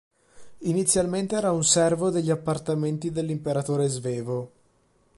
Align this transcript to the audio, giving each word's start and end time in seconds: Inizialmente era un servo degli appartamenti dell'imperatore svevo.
Inizialmente 0.71 1.35
era 1.35 1.51
un 1.51 1.63
servo 1.63 2.09
degli 2.09 2.31
appartamenti 2.31 3.11
dell'imperatore 3.11 3.87
svevo. 3.87 4.51